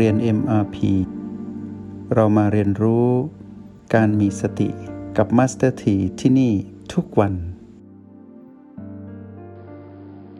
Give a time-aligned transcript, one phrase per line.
[0.00, 0.76] เรียน MRP
[2.14, 3.08] เรามาเรียนรู้
[3.94, 4.68] การมีสติ
[5.16, 6.52] กับ Master T ที่ที่นี่
[6.92, 7.34] ทุกวัน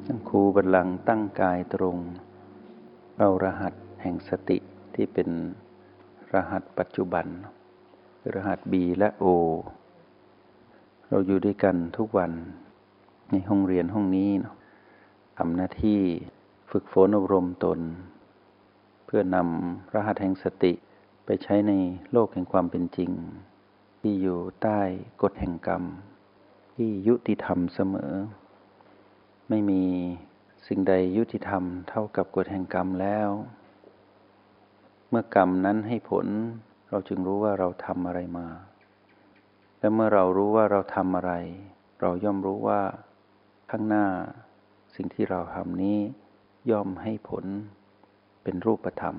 [0.06, 1.96] นั่งคูบัลลังตั้งกายตรง
[3.16, 4.58] เรารหัสแห่งสติ
[4.94, 5.28] ที่เป็น
[6.32, 7.26] รหัสปัจจุบัน
[8.34, 9.24] รหัส B และ O
[11.08, 12.32] เราอยู่ด้วยกันทุกวัน
[13.30, 14.30] ในห้องเรียนห้องนี้
[15.38, 16.00] ทำหน้าที่
[16.70, 17.80] ฝึกฝนอบรมตน
[19.16, 20.72] พื่อนำรหัสแห่งสติ
[21.24, 21.72] ไปใช้ใน
[22.12, 23.10] โลกแห่งความเป็นจริง
[24.00, 24.80] ที่อยู่ใต้
[25.22, 25.82] กฎแห่งกรรม
[26.74, 28.12] ที่ยุติธรรมเสมอ
[29.48, 29.82] ไม่มี
[30.66, 33.28] สิ่งใดยุติธรรมเท่ากับกฎแห่งกรรมแล้ว
[35.08, 36.26] เมื่อกรรมนั้นให้ผล
[36.88, 38.48] เราจึงรู้ว่าเราทำอะไรมา
[39.78, 41.32] และเมื่อเรารู้ว่าเราทำอะไร
[42.00, 42.80] เราย่อมรู้ว่า
[43.70, 44.06] ข้างหน้า
[44.94, 45.98] สิ่งที่เราทำนี้
[46.70, 47.46] ย่อมให้ผล
[48.44, 49.16] เป็นรูปธรรม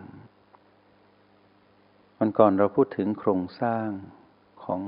[2.19, 3.87] มันก่อนเราพูดถึงโครงสร้าง
[4.63, 4.81] ของ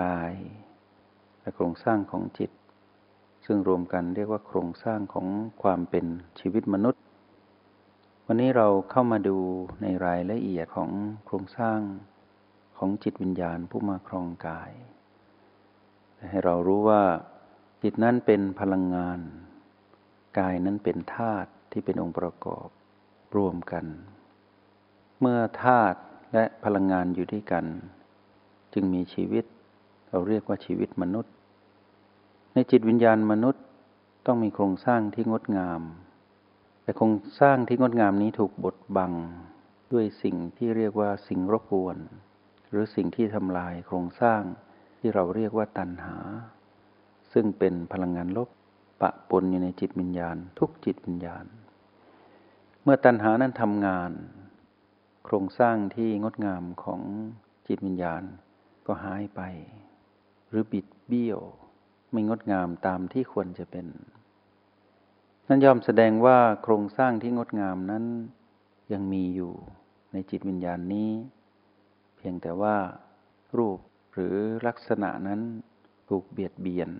[0.00, 0.34] กาย
[1.40, 2.50] และโครงสร้างของจิต
[3.46, 5.26] ซึ่งรวมกันเรียกว่าโครงสร้างของ
[5.62, 6.06] ความเป็น
[6.40, 7.02] ชีวิตมนุษย์
[8.26, 9.38] วันนี้เราเข้ามาดู
[9.82, 10.90] ในรายละเอียดของ
[11.26, 11.78] โครงสร้าง
[12.78, 14.70] ของจิตวิญญาณผู้มาครองกาย
[16.30, 17.02] ให้เรารู้ว่า
[17.82, 19.20] จิตนั้นเป็นพลังงาน
[20.38, 22.68] กายนั้นเป็นธาตุที่เป็นองค์ประกอบ
[23.36, 23.84] รวมกัน
[25.20, 25.98] เมื่อธาตุ
[26.32, 27.64] และพลังงานอยู่ด้วยกัน
[28.72, 29.44] จึงมีชีวิต
[30.10, 31.32] เราเรียกว่าชีวิตมนุษย์
[32.54, 33.64] ในจิตวิญญาณมนุษย์
[34.26, 35.82] ต้องมีโครงสร้างที่งดงาม
[36.82, 39.12] แต่โครงสร้างที่งดงามนี้ถูกบดบัง
[39.92, 41.96] ด้วยสิ่งที่เรียกว่าสิ่งรบกวน
[42.70, 44.42] หรือสิ่งที่ทำลายโครงสร้าง
[44.98, 46.16] ที่เราเรียกว่าตัณหา
[47.32, 48.48] ซึ่งเป็นพลังงานลบ
[49.00, 51.44] ปะปนอยู่ในจิตวิญญาณ ทุกจิตวิญญาณ
[52.84, 54.10] เมื่อตัณหานั้นทำงาน
[55.24, 57.00] โครงสร้างที่งดงามของ
[57.68, 58.22] จิตวิญญาณ
[58.86, 59.40] ก็หายไป
[60.48, 61.40] หรือบิดเบี้ยว
[62.12, 63.86] ไม่งดงามตามที่ควรจะเป็น
[65.48, 68.04] นั่นยอมแสดงว่าโครงสร้างที่งดงามนั้น
[68.92, 69.52] ยังมีอยู่
[70.12, 71.10] ในจิตวิญญาณนี้
[72.16, 72.76] เพียงแต่ว่า
[73.56, 73.78] รูป
[74.12, 74.34] หรือ
[74.66, 75.40] ลักษณะนั้น
[76.08, 76.90] ถูกเบียดเบียน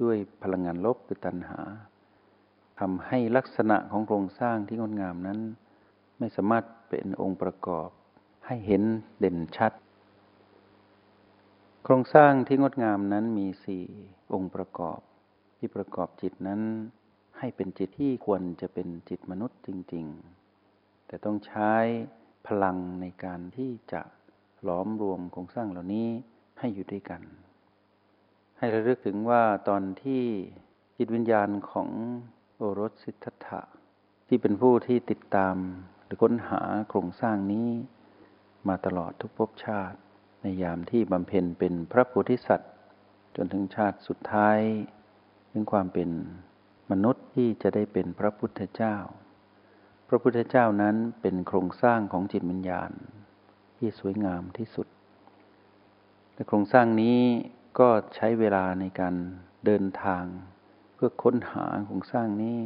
[0.00, 1.60] ด้วยพลังงานลบหรือตัณหา
[2.78, 5.38] ทำให้ลักษณะของโครงสร้างที่งดงามนั้น
[6.18, 7.88] ไม่สามารถเป็นองค์ประกอบ
[8.46, 8.82] ให้เห็น
[9.18, 9.72] เด่นชัด
[11.84, 13.84] โครงสร้างที่งดงามนั้นมีสี่
[14.32, 15.00] องค์ประกอบ
[15.58, 16.60] ที่ประกอบจิตนั้น
[17.38, 20.06] ให้เป็นจิตที่ควรจะเป็นจิตมนุษย์จริง
[20.56, 21.72] ๆ แต่ต้องใช้
[22.46, 24.00] พลังในการที่จะ
[24.62, 26.08] หลอมรวมโครงสร้างเหล่านี้
[26.58, 27.22] ให้อยู่ด้วยกัน
[28.58, 30.22] ให้ระลึกถึงว่าตอนที่
[30.96, 31.88] จิตวิญญาณของ
[32.60, 33.60] โอรสสิทธัตถะ
[34.28, 35.56] ที่เป็นผู้ที่ติดตาม
[36.04, 37.68] หรือค้นหาโครงสร้างนี้
[38.68, 39.98] มาตลอดทุกภพชาติ
[40.42, 42.72] ในยามที่บำเพ็ญเป็นพระโพธิสัตว์
[43.36, 44.58] จนถึงชาติสุดท้าย
[45.50, 46.10] ถึงความเป็น
[46.90, 48.96] มนุษย์ที่จะได้เป็นพระพุทธเจ้า
[50.08, 52.90] พระพุทธเจ้านั้นเป็นโครงสร้างของจิตวิญญาณ
[53.76, 54.86] ที่สวยงามที่สุด
[56.34, 57.18] แต่โครงสร้างนี้
[57.78, 59.14] ก็ใช้เวลาในการ
[59.64, 60.24] เดินทาง
[60.98, 62.58] พื่อค้นหาโครงสร้างนี้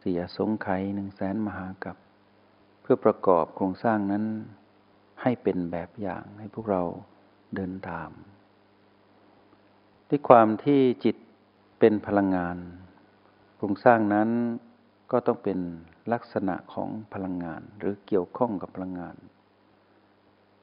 [0.00, 1.96] เสียสงไขหนึ่งแสนมหากับ
[2.90, 4.24] พื่อประกอบโครงสร้างนั้น
[5.22, 6.82] ให้เป็นแบบอย่างให้พวกเรา
[7.54, 8.10] เดินตาม
[10.08, 11.16] ด้วยความที่จิต
[11.78, 12.56] เป็นพลังงาน
[13.56, 14.28] โครงสร้างนั้น
[15.12, 15.58] ก็ต้องเป็น
[16.12, 19.16] ลักษณะของพลังงาน หรือเกี่ยวข้องกับพลังงาน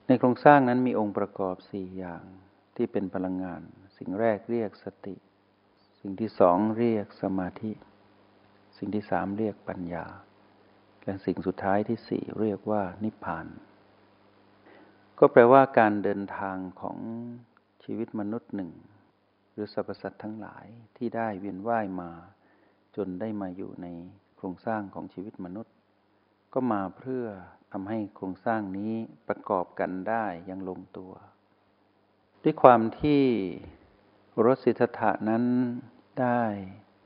[0.07, 2.23] ในโครงสร้างนั้นมีองค์ประกอบสี่อย่าง
[2.75, 3.61] ที่เป็นพลังงาน
[3.97, 5.15] สิ่งแรกเรียกสติ
[6.07, 7.71] สิ่งที่สองเรียกสมาธิ
[8.77, 10.05] สิ่งที่สามเรียกปัญญา
[11.03, 13.47] และสิ่งสุดท้ายที่สี่เรียกว่านิพพาน
[15.19, 16.97] ก็แปลว่าการเดินทางของ
[17.83, 18.71] ชีวิตมนุษย์หนึ่ง
[19.51, 20.65] หรือสรรพสัตว์ทั้งหลาย
[20.97, 22.11] ที่ได้เวียนว่ายมา
[22.95, 23.87] จนได้มาอยู่ใน
[24.37, 25.73] โครงสร้างของชีวิตมนุษย์
[26.53, 27.25] ก็มาเพื่อ
[27.71, 28.93] ทำให้โครงสร้างนี้
[29.27, 31.11] ประกอบกันได้อย่างลงตัว
[32.43, 33.23] ด้วยความที่
[34.45, 35.45] รสสิทธะนั้น
[36.21, 36.43] ได้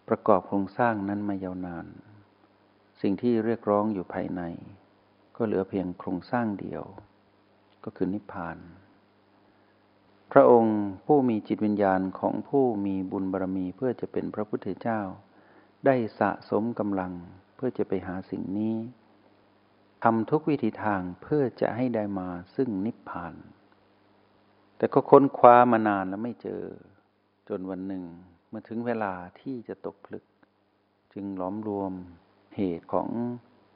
[0.07, 1.85] ประกอบโครงสร้างนั้นมายาวนาน
[3.01, 4.41] สิ่งที่เรียกร้องอยู่ภายใน
[5.35, 6.83] ก็เหลือเพียงโครงสร้างเดียว
[7.83, 8.57] ก็คือนิพพาน
[10.31, 15.01] พระองค์ผู้มีจิตวิญญาณของผู้มีบุญบารรมีเพื่อจะเป็นพระพุทธเจ้า
[15.85, 17.13] ได้สะสมกำลัง
[17.55, 18.75] เพื่อจะไปหาสิ่งนี้
[20.03, 23.33] ทำทุกวิธีทางเพื่อจะให้ได้มาซึ่งนิพพาน
[24.77, 26.63] แต่ก็ค้นคว้ามานานแล้วไม่เจอ
[27.49, 28.03] จนวันหนึ่ง
[28.49, 30.25] เมื่อถึงเวลาที่จะตกผลึก
[31.13, 31.91] จึงล้อมรวม
[32.55, 33.09] เหตุของ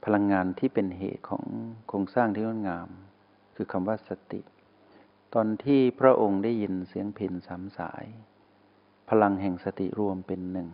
[0.06, 1.46] พลังงานที่เป็นเหตุของ
[1.88, 2.90] โครงสร้างที่งดงาม
[3.56, 4.42] คือคำว่าสติ
[5.34, 8.06] ตอนที่พระองค์ได้ยินเสียงเพลสามสาย
[9.10, 10.70] พลังแห่งสติรวมเป็นหนึ่ง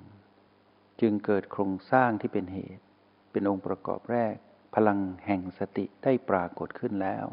[1.02, 2.84] จึงเกิดโครงสร้างที่เป็นเหตุ
[3.32, 4.36] เป็นองค์ประกอบแรก
[4.76, 7.26] พลังแห่งสติได้ปรากฏขึ้นแล้ว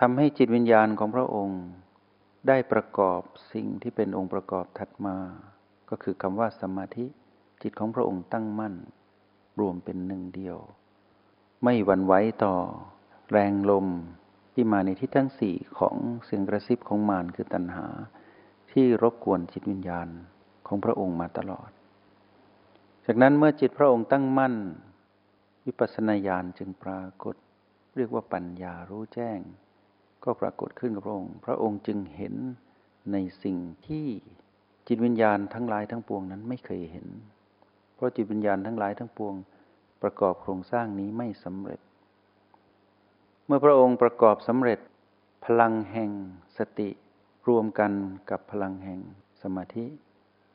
[0.00, 1.60] ทำให้จิตวิญญาณของพระองค์
[2.48, 3.22] ได้ประกอบ
[3.52, 5.16] สิ่งที่เป็นองค์ประกอบถัดมา
[5.90, 7.06] ก็คือคำว่าสมาธิ
[7.62, 8.74] จิตของพระองค์ตั้งมั่น
[9.60, 10.58] รวมเป็นหนึ่งเดียว
[11.64, 12.12] ไม่หวั่นไหว
[12.44, 12.54] ต่อ
[13.30, 13.86] แรงลม
[14.52, 17.86] ที่มาในทิศทั้งสี่ของเสียงกระซิบของมารคือตัณหา
[18.70, 20.08] ที่รบกวนจิตวิญญาณ
[20.66, 21.70] ของพระองค์มาตลอด
[23.06, 24.54] จากนั้นเมื่อจิตพระองค์ตั้งมั่น
[25.64, 27.36] วิปัสสนาญาณจึงปรากฏ
[27.96, 29.38] เรียกว่าปัญญารู้แจ้ง
[30.24, 32.34] ก็ปรากฏขึ้นกับพระองค์ พระองค์จึงเห็น
[33.12, 33.56] ในสิ่ง
[33.86, 34.06] ที่
[34.86, 37.06] จิตวิญญาณทั้งหลายทั้งปวงนั้นไม่เคยเห็น
[37.94, 39.34] เพราะจิตวิญญาณทั้งหลายทั้งปวง
[40.02, 41.80] ประกอบโครงสร้างนี้ไม่สำเร็จ
[43.46, 44.78] เมื่อพระองค์ประกอบสำเร็จ
[45.44, 46.10] พลังแห่ง
[46.58, 46.90] สติ
[47.48, 47.92] รวมกัน
[48.30, 49.00] กับพลังแห่ง
[49.42, 49.86] สมาธิ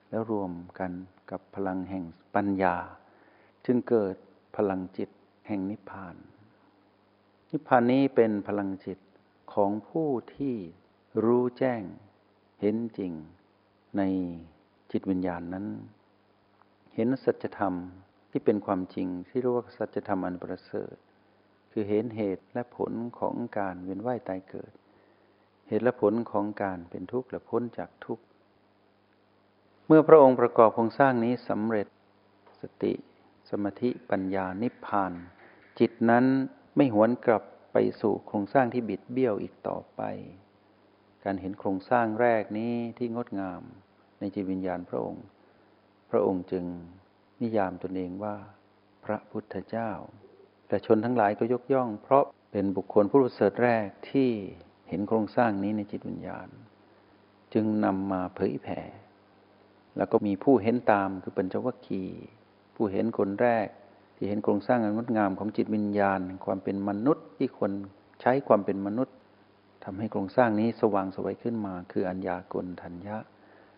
[0.09, 0.91] แล้วรวมกัน
[1.31, 2.03] กับพลังแห่ง
[2.35, 2.75] ปัญญา
[3.65, 4.15] จึงเกิด
[4.55, 5.09] พลังจิต
[5.47, 6.15] แห่งนิพพาน
[7.51, 8.97] นิพพานนี้เป็นพลังจิต
[9.53, 10.55] ของผู้ที่
[11.25, 11.81] รู้แจ้ง
[12.61, 13.13] เห็นจริง
[13.97, 14.01] ใน
[14.91, 15.65] จิตวิญญาณนั้น
[16.95, 17.73] เห็นสัจธรรม
[18.31, 20.95] ที่เป็นความจริงที่เรียกว่าสัจธรรมอันประเสริฐ
[21.71, 24.71] คือเห็นเหตุและผลของการเวียนว่ายตายเกิด
[25.67, 28.23] เหตุและผลของการเป็นทุกข์และพ้นจากทุกข์
[29.87, 31.87] เมื่อพระองค์ประกอบโครงสร้างนี้สำเร็จ
[32.61, 32.93] สติ
[33.49, 35.13] สมาธิปัญญานิพพาน
[35.79, 36.25] จิตนั้น
[36.75, 37.43] ไม่หวนกลับ
[37.77, 40.01] ไปสู่โครงสร้างที่บิดเบี้ยวอีกต่อไป
[41.23, 43.61] การเห็นโครงสร้างแรกนี้ที่งดงาม
[44.19, 45.25] ในจิตวิญญาณพระองค์
[46.11, 46.65] พระองค์จึง
[47.41, 48.35] นิยามตนเองว่า
[49.05, 49.91] พระพุทธเจ้า
[50.67, 54.29] แต่ชนทั้งหลายก็ยกย่อง เพราะเป็นบุคคลผู้ประเสริฐแรกที่
[54.89, 56.49] เห็นโครงสร้างนี้ในจิตวิญญาณ
[57.53, 58.81] จึงนำมาเผยแผ่
[59.97, 62.23] แล้วก็มีผู้เห็นตามคือปัญจวัคคีย์
[62.75, 63.67] ผู้เห็นคนแรก
[64.15, 67.71] ที่เห็นโครงสร้างอันงดงามของจิตวิญญาณ ความเป็นมนุษย์ที่คน
[68.21, 69.15] ใช้ความเป็นมนุษย์
[69.83, 73.17] ทำให้โครงสร้างนี้สว่างสวยขึ้นมา คืออัญญากลทัญญะ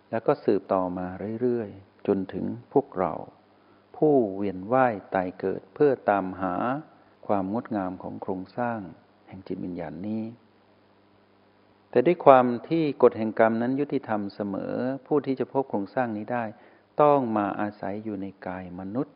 [0.10, 1.08] แล้วก็สืบต่อมา
[1.42, 3.14] เรื่อยๆ จนถึงพวกเรา
[3.98, 6.56] ผู้เวียนว่ายตายเกิดเพื่อตามหา
[7.28, 8.80] ความงดงามของโครงสร้าง
[9.28, 10.24] แห่งจิตวิญญาณนี้
[11.90, 14.74] แต่ด้วยความที่กฎแห่งกรรมนั้นยุติธรรมเสมอ
[15.06, 16.44] ผู้ที่จะพบโครงสร้างนี้ได้
[17.02, 19.16] ต้องมาอาศัยอยู่ในกายมนุษย์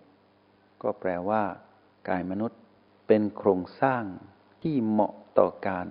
[0.82, 1.44] ก็แปลว่า
[2.10, 2.60] กายมนุษย์
[3.08, 4.04] เป็นโครงสร้าง
[4.62, 5.88] ที่เหมาะต่อการ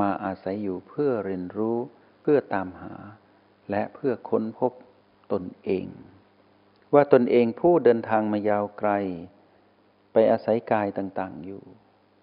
[0.00, 1.78] มาอาศัยอยู่เพื่อเรียนรู้
[2.22, 2.94] เพื่อตามหา
[3.70, 4.72] และเพื่อค้นพบ
[5.32, 5.86] ตนเอง
[6.94, 8.90] ว่าตนเองผู้เดินทางมายาวไกล
[10.12, 11.62] ไปอาศัยกายต่างๆอยู่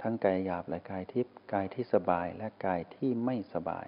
[0.02, 3.88] ทั้งกายหยาบและกายทิพย์กายที่สบายและกายที่ไม่สบาย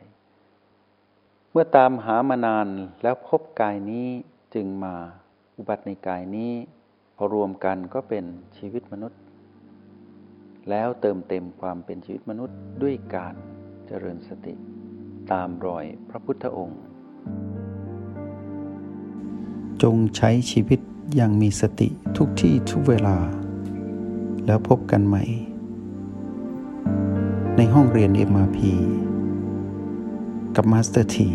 [1.51, 2.67] เมื่อตามหามานาน
[3.03, 4.09] แล้วพบกายนี้
[4.53, 4.95] จึงมา
[5.57, 6.53] อุบัติในกายนี้
[7.21, 8.25] พอรวมกันก็เป็น
[8.57, 9.19] ชีวิตมนุษย์
[10.69, 13.33] แล้วเติมเต็มความเป็นชีวิตมนุษย์ด้วยการ
[13.87, 14.53] เจริญสติ
[15.31, 16.79] ตามรอยพระพุทธองค์
[19.83, 20.79] จงใช้ชีวิต
[21.15, 23.17] อย่างมีสติทุกที่ทุกเวลา
[24.45, 25.23] แล้วพบกันใหม่
[27.57, 28.59] ในห้องเรียน MRP
[30.55, 31.29] กับมาสเตอร์ที